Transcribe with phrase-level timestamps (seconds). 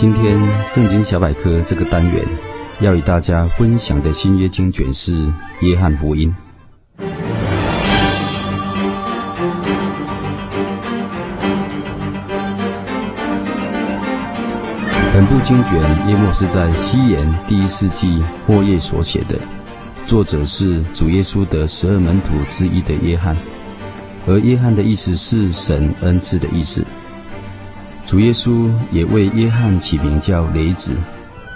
[0.00, 2.24] 今天《圣经小百科》这个单元
[2.80, 5.14] 要与大家分享的新约经卷是
[5.60, 6.34] 《约翰福音》。
[15.12, 15.74] 本部经卷
[16.08, 19.38] 约莫是在西元第一世纪末叶所写的，
[20.06, 23.36] 作者是主耶稣的十二门徒之一的约翰，
[24.26, 26.82] 而约翰的意思是神恩赐的意思。
[28.10, 30.96] 主耶稣也为约翰起名叫雷子，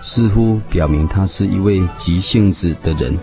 [0.00, 3.18] 似乎表明他是一位急性子的人。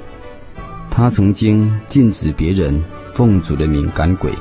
[0.90, 4.34] 他曾经禁止别人奉主的名赶鬼，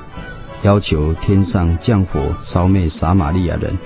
[0.64, 3.78] 要求天上降火烧灭撒玛利亚人。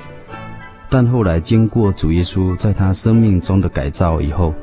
[0.88, 4.54] 但后来经过主耶稣在他生命中的改造以后，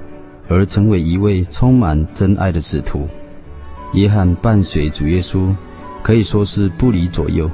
[0.50, 3.08] 而成为一位充满真爱的使徒。
[3.94, 5.54] 约翰伴随主耶稣，
[6.02, 7.48] 可以说是不离左右。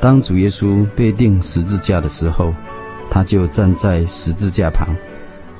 [0.00, 2.54] 当主耶稣被钉十字架的时候，
[3.10, 4.88] 他就站在十字架旁，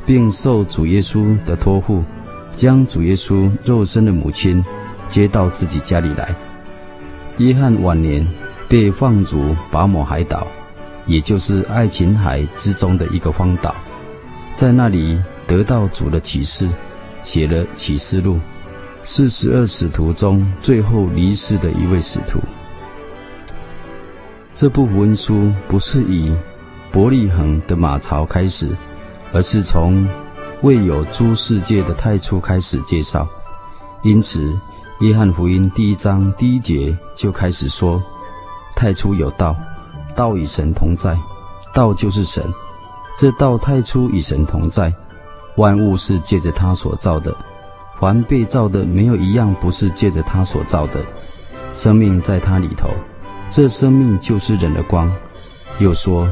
[0.04, 2.02] 并受主耶稣的托付，
[2.52, 4.62] 将主耶稣肉身的母亲
[5.06, 6.34] 接到自己家里来。
[7.38, 8.26] 约翰晚年
[8.68, 10.46] 被放逐拔摩海岛，
[11.06, 13.74] 也就是爱琴海之中的一个荒岛，
[14.54, 16.68] 在那里得到主的启示，
[17.22, 18.38] 写了启示录，
[19.02, 22.38] 是十二使徒中最后离世的一位使徒。
[24.56, 26.34] 这部福音书不是以
[26.90, 28.74] 伯利恒的马槽开始，
[29.30, 30.08] 而是从
[30.62, 33.28] 未有诸世界的太初开始介绍。
[34.02, 34.40] 因此，
[35.00, 38.02] 《约翰福音》第一章第一节就开始说
[38.74, 39.54] ：“太初有道，
[40.14, 41.14] 道与神同在，
[41.74, 42.42] 道就是神。
[43.18, 44.90] 这道太初与神同在，
[45.56, 47.36] 万物是借着他所造的，
[48.00, 51.04] 凡被造的没有一样不是借着他所造的。
[51.74, 52.88] 生命在他里头。”
[53.48, 55.10] 这生命就是人的光，
[55.78, 56.28] 又说，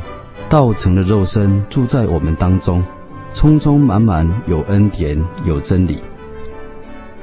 [0.48, 2.84] 道成的肉身，住在我们当中，
[3.32, 5.98] 充充满满有恩典，有真理。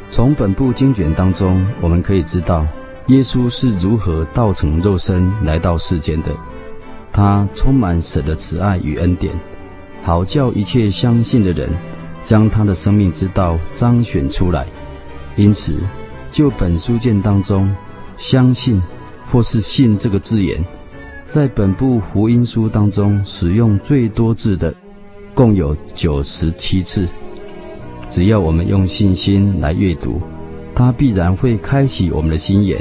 [0.10, 2.66] 从本部经卷当中，我们可以知道，
[3.08, 6.32] 耶稣是如何道成肉身来到世间的。
[7.12, 9.34] 他充满神的慈爱与恩典，
[10.02, 11.70] 好叫一切相信的人，
[12.24, 14.66] 将他的生命之道彰显出来。
[15.36, 15.76] 因此，
[16.32, 17.70] 就本书卷当中，
[18.16, 18.82] 相信。
[19.32, 20.62] 或是信这个字眼，
[21.26, 24.74] 在本部福音书当中使用最多字的，
[25.34, 27.08] 共有九十七次。
[28.10, 30.22] 只要我们用信心来阅读，
[30.76, 32.78] 它必然会开启我们的心眼，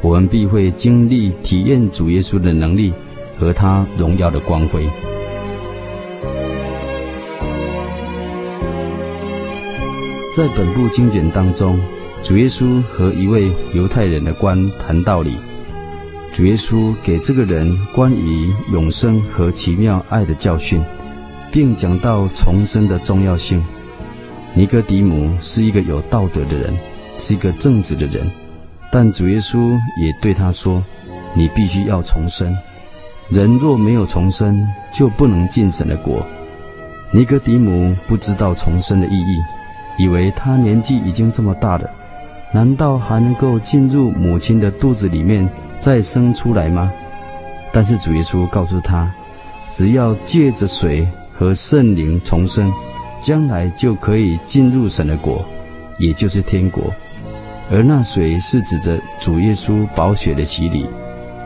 [0.00, 2.92] 我们必会经历体验主耶稣的能力
[3.36, 4.88] 和他荣耀的光辉。
[10.36, 11.80] 在本部经卷当中，
[12.22, 15.34] 主耶稣和一位犹太人的官谈道理。
[16.32, 20.82] 主耶稣给这个人关于永生和奇妙爱的教训，
[21.50, 23.62] 并讲到重生的重要性。
[24.54, 26.74] 尼哥底母是一个有道德的人，
[27.18, 28.24] 是一个正直的人，
[28.92, 30.82] 但主耶稣也对他说
[31.34, 32.56] ：“你必须要重生。
[33.28, 36.24] 人若没有重生，就不能进神的国。”
[37.12, 41.90] 尼哥底母不知道重生的意义，以为他年纪已经这么大了，
[42.54, 45.48] 难道还能够进入母亲的肚子里面？
[45.80, 46.92] 再生出来吗？
[47.72, 49.12] 但是主耶稣告诉他，
[49.70, 52.72] 只要借着水和圣灵重生，
[53.22, 55.44] 将来就可以进入神的国，
[55.98, 56.92] 也就是天国。
[57.70, 60.86] 而那水是指着主耶稣宝血的洗礼，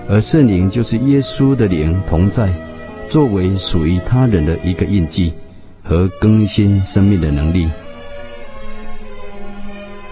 [0.09, 2.53] 而圣灵就是耶稣的灵同在，
[3.09, 5.33] 作为属于他人的一个印记
[5.83, 7.69] 和更新生命的能力。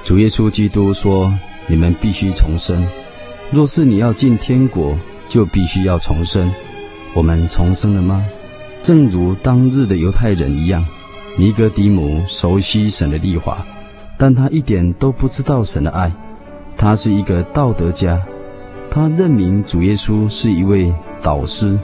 [0.04, 1.32] 主耶稣基督说
[1.66, 2.86] ：“你们必须重生。”
[3.52, 4.96] 若是你要进天国，
[5.28, 6.50] 就必须要重生。
[7.12, 8.25] 我们重生了吗？
[8.82, 10.82] 正如当日的犹太人一样，
[11.37, 13.62] 尼哥底母熟悉神的律法，
[14.16, 16.10] 但他一点都不知道神的爱。
[16.78, 18.19] 他是一个道德家，
[18.90, 20.90] 他认明主耶稣是一位
[21.20, 21.78] 导师，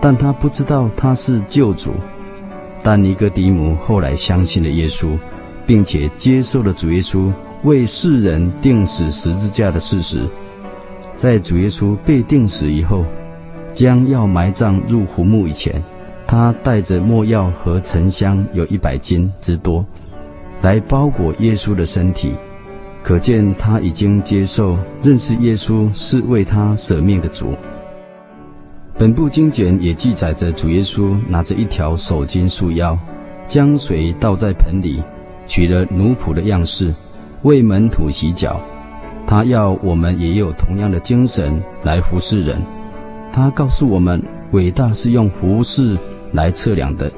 [0.00, 1.92] 但他不知道他是救主。
[2.82, 5.18] 但尼哥底母后来相信了耶稣，
[5.66, 7.30] 并且接受了主耶稣
[7.64, 10.26] 为世人钉死十字架的事实。
[11.14, 13.04] 在主耶稣被钉死以后，
[13.72, 15.82] 将要埋葬入坟墓以前，
[16.26, 19.84] 他带着墨药和沉香有一百斤之多，
[20.62, 22.32] 来包裹耶稣的身体。
[23.02, 27.54] 可见他已经接受认识耶稣是为他舍命的主。
[28.96, 32.96] 本部经卷也记载着主耶稣拿着一条手巾束腰，
[33.46, 35.02] 将水倒在盆里，
[35.46, 36.94] 取了奴仆的样式，
[37.42, 38.60] 为门徒洗脚。
[39.26, 42.56] 他要我们也有同样的精神来服侍人。
[43.32, 45.96] 他告诉我们，伟大是用服侍
[46.32, 47.10] 来测量的，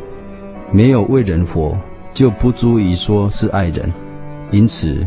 [0.71, 1.77] 没有为人活，
[2.13, 3.93] 就不足以说是爱人。
[4.51, 5.07] 因此。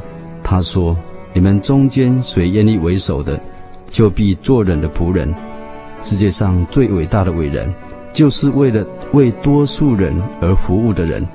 [0.50, 0.96] 他说
[1.34, 3.38] ：“你们中间谁愿意为首的，
[3.88, 5.36] 就必做人的仆人。
[6.02, 7.70] 世界上最伟大的伟人，
[8.14, 11.28] 就是为了为多数人而服务的人。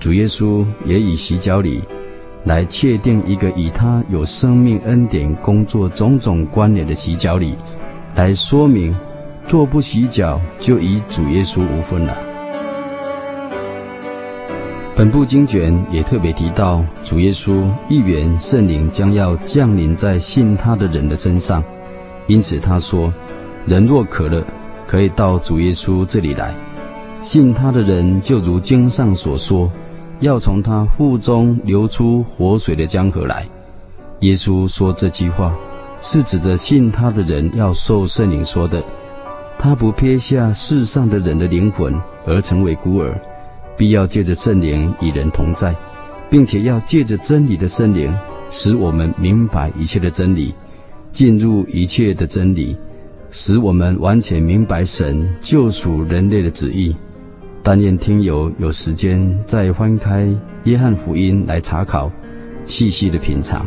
[0.00, 1.80] 主耶稣也以洗脚礼
[2.44, 7.54] 来确定一个以他有生命恩典工作种种关联的洗脚礼，
[8.14, 8.94] 来说明，
[9.46, 12.16] 若不洗脚，就与主耶稣无分了。”
[14.94, 21.64] 本部经卷也特别提到，主耶稣预言圣灵将要降临在信他的人的身上，
[22.26, 23.12] 因此他说
[23.64, 24.44] ：“人若渴了，
[24.86, 26.54] 可以到主耶稣这里来。
[27.22, 29.70] 信他的人就如经上所说，
[30.22, 33.46] 要从他腹中流出活水的江河来。”
[34.20, 35.54] 耶稣说这句话，
[36.00, 38.82] 是指着信他的人要受圣灵说的。
[39.58, 43.20] 他不撇下世上的人的灵魂而成为孤儿。
[43.74, 45.74] 必要借着圣灵与人同在，
[46.30, 48.14] 并且要借着真理的圣灵，
[48.50, 50.54] 使我们明白一切的真理，
[51.10, 52.76] 进入一切的真理，
[53.30, 56.94] 使我们完全明白神救赎人类的旨意。
[57.64, 60.28] 但愿听友有时间再翻开
[60.64, 62.10] 约翰福音来查考，
[62.66, 63.64] 细细的品尝。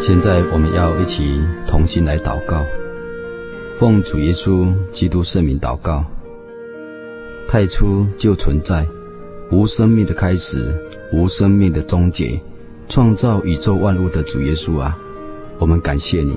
[0.00, 2.64] 现在我们要一起同心来祷告，
[3.78, 6.04] 奉主耶稣基督圣名祷告。
[7.46, 8.84] 太初就存在，
[9.50, 10.72] 无生命的开始，
[11.12, 12.40] 无生命的终结，
[12.88, 14.96] 创造宇宙万物的主耶稣啊，
[15.58, 16.34] 我们感谢你。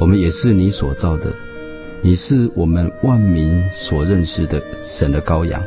[0.00, 1.32] 我们也是你所造的，
[2.02, 5.62] 你是我们万民所认识的神的羔羊，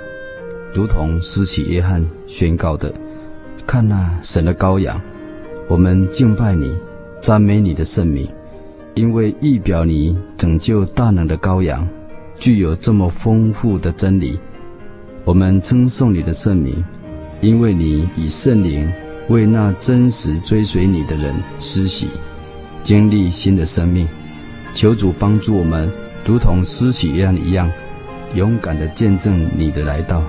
[0.74, 2.92] 如同施洗约翰宣告的
[3.68, 5.00] ：“看那，神的羔羊，
[5.68, 6.76] 我们敬拜你。”
[7.22, 8.28] 赞美你的圣名，
[8.96, 11.88] 因为预表你拯救大能的羔羊，
[12.40, 14.40] 具有这么丰富的真理。
[15.24, 16.84] 我们称颂你的圣名，
[17.42, 18.92] 因为你以圣灵
[19.30, 22.08] 为那真实追随你的人施洗，
[22.82, 24.08] 经历新的生命。
[24.74, 25.92] 求主帮助我们，
[26.26, 27.70] 如同施洗一样一样，
[28.34, 30.24] 勇敢地见证你的来到，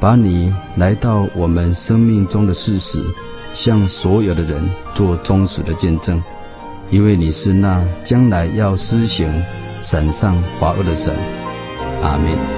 [0.00, 3.02] 把你来到我们生命中的事实。
[3.54, 4.62] 向所有的人
[4.94, 6.22] 做忠实的见证，
[6.90, 9.42] 因为你是那将来要施行
[9.82, 11.14] 审判罚恶的神。
[12.02, 12.57] 阿门。